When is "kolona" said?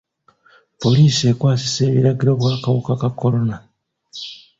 3.19-3.57